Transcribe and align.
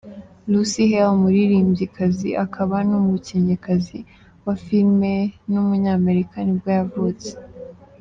Lucy 0.51 0.81
Hale, 0.91 1.13
umuririmbyikazi 1.17 2.29
akaba 2.45 2.75
n’umukinnyikazi 2.89 3.99
wa 4.45 4.55
filime 4.63 5.13
w’umunyamerika 5.51 6.35
nibwo 6.43 6.69
yvutse. 6.81 7.31